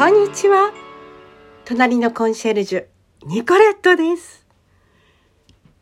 [0.00, 0.72] こんにちは。
[1.66, 2.86] 隣のコンシェルジュ、
[3.26, 4.46] ニコレットです。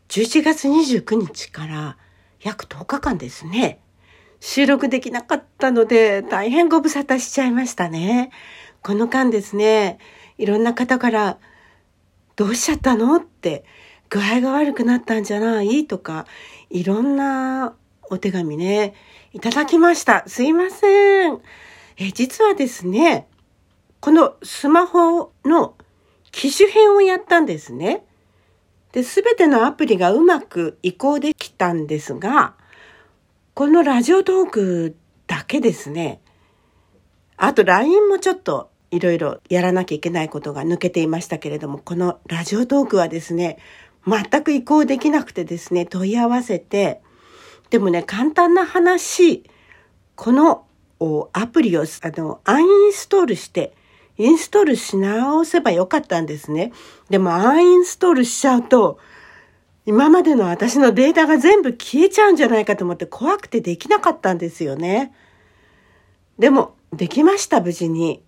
[0.08, 1.96] 11月29日から
[2.42, 3.78] 約10日間ですね。
[4.40, 8.32] 収録できなかったので大変ご無沙汰しちゃいましたね。
[8.82, 10.00] この間ですね、
[10.36, 11.38] いろんな方から
[12.34, 13.64] どうしちゃったのって
[14.10, 15.86] 具合が悪くなったんじゃない？
[15.86, 16.26] とか、
[16.70, 17.76] いろんな
[18.10, 18.94] お手紙ね、
[19.32, 20.24] いただきました。
[20.26, 21.38] すいません。
[21.98, 23.28] え、実はですね、
[24.00, 25.74] このスマホの
[26.30, 28.04] 機種変をやったんですね。
[28.92, 32.54] で、すべてのアプリがうまく移行できたんですが、
[33.54, 36.20] このラジオトークだけですね。
[37.36, 43.58] あと LINE もちょっといろいろやらなきゃいけないことが抜けていましたけれども、このラジオトークはですね、
[44.06, 47.02] 全く移行できなくてですね、問い合わせて、
[47.70, 49.44] でもね、簡単な話、
[50.14, 50.64] この
[51.32, 53.74] アプリをあのアンインストールして、
[54.18, 56.72] インストールし直せばよかったんですね。
[57.08, 58.98] でもアンインストールしちゃうと、
[59.86, 65.14] 今までの私のデータが全部消えちゃうんじゃないかと思って怖くてできなかったんですよね。
[66.38, 68.22] でも、できました、無事に。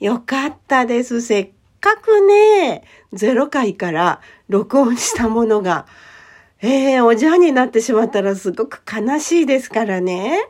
[0.00, 1.22] よかったです。
[1.22, 1.50] せっ
[1.80, 5.86] かくね、0回から録音したものが、
[6.60, 10.48] えー、おじゃんになってしまったらすごく悲しいですからね。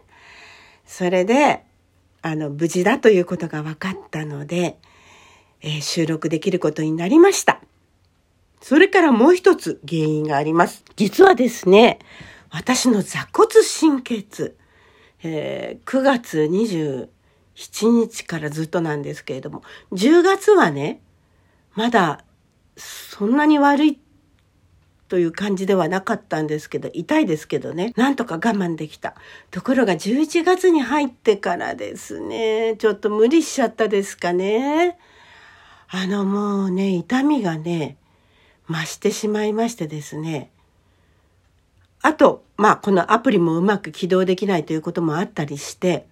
[0.86, 1.65] それで、
[2.26, 4.80] あの、無事だということが分かったので、
[5.60, 7.60] えー、収録できることになりました。
[8.60, 10.84] それからもう一つ原因があります。
[10.96, 12.00] 実はですね、
[12.50, 13.48] 私の座骨
[13.80, 14.56] 神経痛、
[15.22, 17.08] えー、9月27
[17.92, 21.00] 日からずっとなんですけれども、10月はね、
[21.76, 22.24] まだ
[22.76, 24.00] そんなに悪い
[25.08, 29.14] という感じではなかったんですけど、痛いですけどね、なんとか我慢できた。
[29.50, 34.98] ところが11月に入ってからですね、ちょっと無理しちゃったですかね。
[35.88, 37.96] あのもうね、痛みがね、
[38.68, 40.50] 増してしまいましてですね。
[42.02, 46.06] あと、まあこのアプリもうまく起動できないということもあったりして、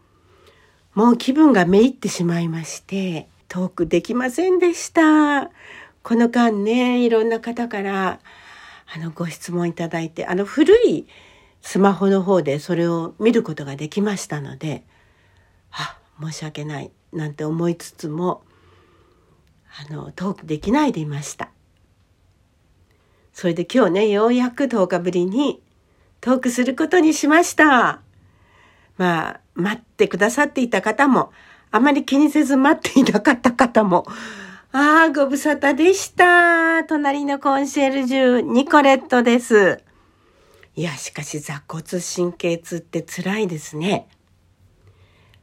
[0.94, 5.50] もう気分がめいってしまいまして、トークできませんでした。
[6.04, 8.20] この間ね、いろんな方から、
[8.94, 11.06] あの、ご質問いただいて、あの、古い
[11.60, 14.84] スマホの方でそれを見ることができましたので、
[15.72, 18.42] あ、申し訳ない、なんて思いつつも、
[19.88, 21.50] あの、トークできないでいました。
[23.32, 25.60] それで今日ね、ようやく10日ぶりに
[26.20, 28.00] トークすることにしました。
[28.96, 31.32] まあ、待ってくださっていた方も、
[31.72, 34.06] あまり気にせず待っていなかった方も、
[34.76, 36.82] ああ、ご無沙汰でした。
[36.82, 39.80] 隣のコンシェルジュ、ニコレットです。
[40.74, 44.08] いや、しかし座骨神経痛って辛いですね。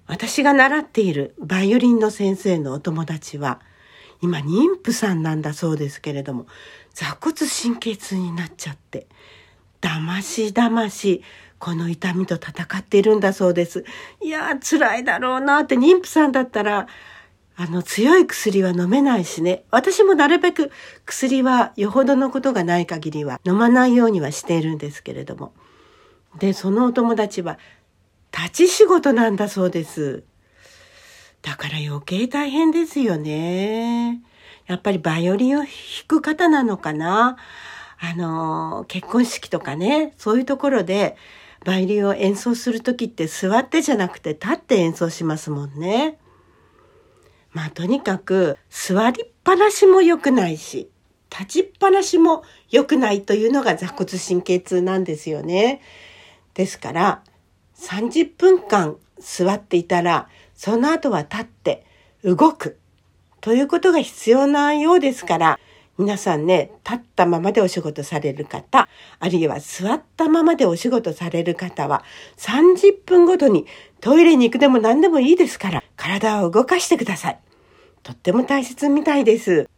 [0.06, 3.62] 私が習っているバイオリンの先生のお友達は、
[4.22, 6.46] 今妊婦さんなんだそうですけれども、
[6.94, 9.08] 座骨神経痛になっちゃって、
[9.80, 11.24] だましだまし、
[11.58, 13.86] この痛みと戦っているんだそうです。
[14.22, 16.88] いやー、辛いだろうなって、妊婦さんだったら、
[17.56, 19.64] あの、強い薬は飲めないしね。
[19.72, 20.72] 私もなるべく
[21.06, 25.54] 薬はよほどのことがない限りは飲まないようにはしているんですけれども。
[26.40, 27.60] で、そのお友達は
[28.32, 30.24] 立ち仕事なんだそうです。
[31.42, 34.22] だから余計大変ですよね。
[34.68, 35.68] やっぱりバイオリンを弾
[36.08, 37.38] く方なのかな。
[38.00, 41.18] あの、結婚式とかね、そういうところで
[41.66, 46.18] バイオリンを演奏するときって座ってじゃなくて立って演奏しますもんね。
[47.52, 50.90] まあとにかく座りっぱなしも良くないし、
[51.30, 55.82] 立ちっぱなしも良くないというのが座骨神経痛なんですよね。
[56.54, 57.24] ですから
[57.78, 61.86] 30分間座っていたらその後は立って
[62.24, 62.78] 動く
[63.40, 65.60] ということが必要なようですから
[65.98, 72.04] 皆さんね、立ったままでお仕事される方、あるいは座ったままでお仕事される方は、
[72.38, 73.68] 30分ごとに
[74.00, 77.40] トイレに行くでも何でもいいですから、体を動かしてください。
[78.04, 79.70] とっても大切みたいです。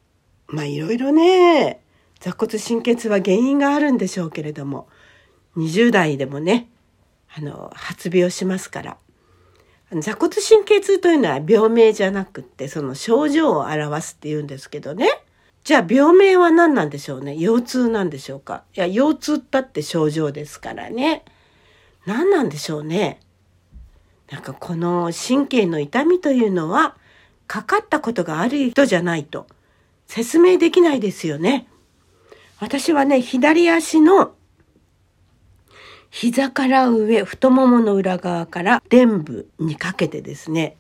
[0.48, 1.82] まあいろいろね、
[2.20, 4.88] 座骨神経痛は原因があるんでしょうけれども、
[5.58, 6.70] 20代でもね、
[7.36, 8.98] あの、発病しますから。
[10.00, 15.08] 座骨神経痛というのは病名じゃなくって、その症状を表すって言うんですけどね。
[15.64, 17.36] じゃあ病名は何なんでしょうね？
[17.38, 18.64] 腰痛なんでしょうか？
[18.76, 21.24] いや、腰痛ったって症状ですからね。
[22.06, 23.20] 何なんでしょうね？
[24.32, 26.98] なんかこの神経の痛みというのは、
[27.48, 29.48] かかったことがある人じゃないと
[30.08, 31.68] 説明できないですよね。
[32.60, 34.36] 私はね、左足の
[36.10, 40.78] 膝から上、太ももの裏側から臀部にかけてですね、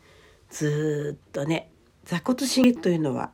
[0.50, 1.70] ずっとね、
[2.06, 3.32] 座骨神経というのは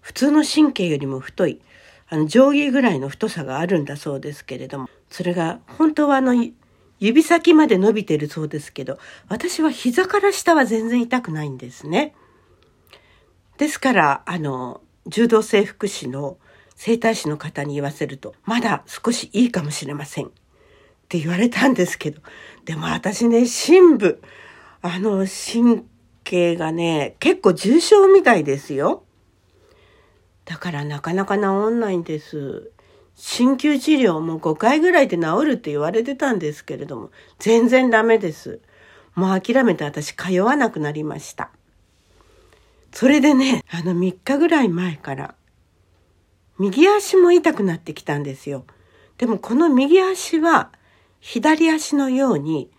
[0.00, 1.60] 普通の神経よりも太い
[2.08, 6.34] あの上下ぐらいの太さがあるんだそうですけれどもそれが本当はあの
[7.00, 8.98] 指先まで伸びてるそうですけど
[9.28, 12.14] 私は膝から下は全然痛くないんですね。
[13.62, 16.36] ですからあの柔道整復師の
[16.74, 20.30] 整体師の方に言わせるとまだ少しいいかもしれませんっ
[21.08, 22.20] て言われたんですけど
[22.64, 24.20] でも私ね深部
[24.80, 25.84] あの神
[26.24, 29.04] 経がね結構重症みたいですよ。
[30.44, 32.72] だからなかなか治んないんです。
[33.14, 38.60] 鍼灸治療も5回ぐらいで治るって言われてたんですけれども、全然ダメです。
[39.14, 41.52] もう諦めて私通わなくなりました。
[42.92, 45.34] それでね、あの3日ぐらい前から、
[46.58, 48.64] 右足も痛くなってきたんですよ。
[49.18, 50.70] でもこの右足は、
[51.20, 52.70] 左足のように、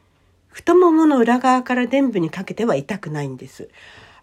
[0.50, 3.70] 太ももの裏側から臀部にかけては痛くないんです。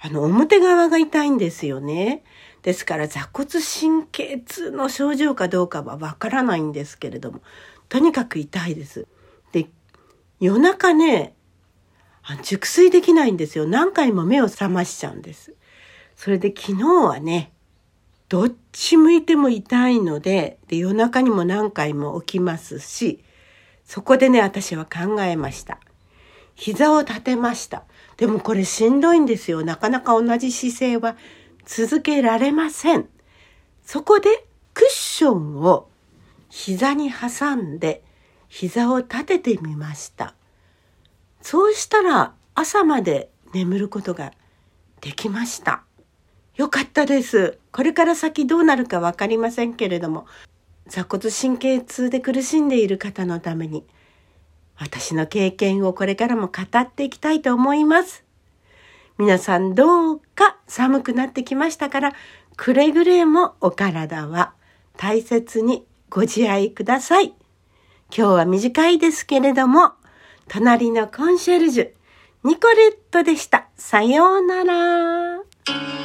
[0.01, 2.23] あの、表側が痛いんですよね。
[2.63, 7.41] ですから座骨神経痛の症状かどうかはわからないんですけれども、
[7.89, 9.07] とにかく痛いです。
[9.53, 9.67] で、
[10.39, 11.35] 夜中ね、
[12.43, 13.67] 熟睡できないんですよ。
[13.67, 15.55] 何回も目を覚ましちゃうんです。
[16.23, 17.51] それで昨日はね、
[18.29, 23.25] どっち向いても痛いので、で夜中にも何回も起きますし、
[23.87, 25.81] そこでね、私は考えました。
[26.55, 27.85] 膝を立てました。
[28.19, 29.65] でもこれしんどいんですよ。
[29.65, 31.17] なかなか同じ姿勢は
[31.65, 33.09] 続けられません。
[33.83, 34.45] そこで
[34.75, 35.89] クッションを
[36.51, 38.05] 膝に挟んで
[38.47, 40.35] 膝を立ててみました。
[41.41, 44.35] そうしたら朝まで眠ることが
[45.01, 45.85] できました。
[46.61, 47.57] よかったです。
[47.73, 50.27] これから先どうなるかわかりませんけれども、
[50.89, 53.87] 座骨神経痛で苦しんでいる方のために、
[54.77, 58.25] 私の経験をこれからも語っていきたいと思います。
[59.17, 62.13] 皆さんどうか寒くなってきましたから、
[62.59, 64.53] くれぐれもお体は
[64.99, 67.29] 大切にご自愛ください。
[68.15, 69.93] 今日は短いですけれども、
[70.47, 71.91] 隣のコンシェルジュ、
[72.45, 73.69] ニコレットでした。
[73.79, 76.00] さようなら。